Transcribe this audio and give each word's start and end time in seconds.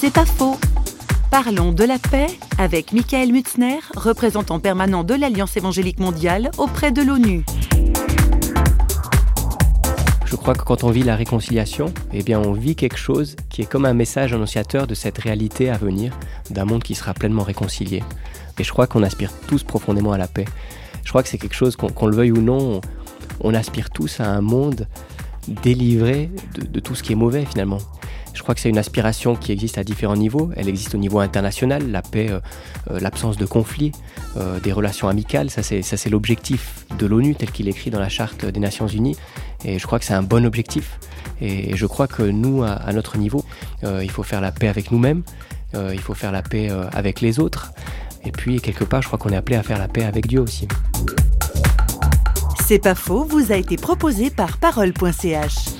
C'est 0.00 0.14
pas 0.14 0.24
faux. 0.24 0.56
Parlons 1.30 1.72
de 1.72 1.84
la 1.84 1.98
paix 1.98 2.28
avec 2.56 2.94
Michael 2.94 3.32
Mutzner, 3.32 3.80
représentant 3.94 4.58
permanent 4.58 5.04
de 5.04 5.12
l'Alliance 5.12 5.58
évangélique 5.58 5.98
mondiale 6.00 6.50
auprès 6.56 6.90
de 6.90 7.02
l'ONU. 7.02 7.44
Je 10.24 10.36
crois 10.36 10.54
que 10.54 10.64
quand 10.64 10.84
on 10.84 10.90
vit 10.90 11.02
la 11.02 11.16
réconciliation, 11.16 11.92
eh 12.14 12.22
bien 12.22 12.40
on 12.40 12.54
vit 12.54 12.76
quelque 12.76 12.96
chose 12.96 13.36
qui 13.50 13.60
est 13.60 13.66
comme 13.66 13.84
un 13.84 13.92
message 13.92 14.32
annonciateur 14.32 14.86
de 14.86 14.94
cette 14.94 15.18
réalité 15.18 15.68
à 15.68 15.76
venir, 15.76 16.18
d'un 16.48 16.64
monde 16.64 16.82
qui 16.82 16.94
sera 16.94 17.12
pleinement 17.12 17.42
réconcilié. 17.42 18.02
Et 18.58 18.64
je 18.64 18.72
crois 18.72 18.86
qu'on 18.86 19.02
aspire 19.02 19.30
tous 19.48 19.64
profondément 19.64 20.12
à 20.12 20.18
la 20.18 20.28
paix. 20.28 20.46
Je 21.04 21.10
crois 21.10 21.22
que 21.22 21.28
c'est 21.28 21.36
quelque 21.36 21.52
chose, 21.52 21.76
qu'on 21.76 22.06
le 22.06 22.16
veuille 22.16 22.32
ou 22.32 22.40
non, 22.40 22.80
on, 23.42 23.52
aspire 23.52 23.90
tous 23.90 24.18
à 24.20 24.30
un 24.30 24.40
monde 24.40 24.88
délivré 25.62 26.30
de, 26.54 26.80
tout 26.80 26.94
ce 26.94 27.02
qui 27.02 27.12
est 27.12 27.16
mauvais 27.16 27.44
finalement. 27.44 27.80
Je 28.40 28.42
crois 28.42 28.54
que 28.54 28.62
c'est 28.62 28.70
une 28.70 28.78
aspiration 28.78 29.36
qui 29.36 29.52
existe 29.52 29.76
à 29.76 29.84
différents 29.84 30.16
niveaux. 30.16 30.50
Elle 30.56 30.66
existe 30.66 30.94
au 30.94 30.98
niveau 30.98 31.18
international, 31.18 31.90
la 31.90 32.00
paix, 32.00 32.30
euh, 32.30 32.40
euh, 32.90 32.98
l'absence 32.98 33.36
de 33.36 33.44
conflits, 33.44 33.92
euh, 34.38 34.58
des 34.60 34.72
relations 34.72 35.08
amicales. 35.08 35.50
Ça, 35.50 35.62
c'est 35.62 36.08
l'objectif 36.08 36.86
de 36.98 37.04
l'ONU 37.04 37.34
tel 37.34 37.50
qu'il 37.50 37.68
est 37.68 37.72
écrit 37.72 37.90
dans 37.90 38.00
la 38.00 38.08
Charte 38.08 38.46
des 38.46 38.58
Nations 38.58 38.86
Unies. 38.86 39.18
Et 39.66 39.78
je 39.78 39.86
crois 39.86 39.98
que 39.98 40.06
c'est 40.06 40.14
un 40.14 40.22
bon 40.22 40.46
objectif. 40.46 40.98
Et 41.42 41.76
je 41.76 41.84
crois 41.84 42.08
que 42.08 42.22
nous, 42.22 42.62
à, 42.62 42.90
notre 42.94 43.18
niveau, 43.18 43.44
il 43.82 44.10
faut 44.10 44.22
faire 44.22 44.40
la 44.40 44.52
paix 44.52 44.68
avec 44.68 44.90
nous-mêmes, 44.90 45.22
il 45.74 46.00
faut 46.00 46.14
faire 46.14 46.32
la 46.32 46.40
paix 46.40 46.70
avec 46.94 47.20
les 47.20 47.40
autres. 47.40 47.72
Et 48.24 48.32
puis, 48.32 48.62
quelque 48.62 48.84
part, 48.84 49.02
je 49.02 49.08
crois 49.08 49.18
qu'on 49.18 49.30
est 49.30 49.36
appelé 49.36 49.56
à 49.56 49.62
faire 49.62 49.78
la 49.78 49.88
paix 49.88 50.04
avec 50.04 50.26
Dieu 50.26 50.40
aussi. 50.40 50.66
C'est 52.66 52.78
pas 52.78 52.94
faux, 52.94 53.24
vous 53.24 53.52
a 53.52 53.56
été 53.56 53.76
proposé 53.76 54.30
par 54.30 54.56
parole.ch. 54.56 55.79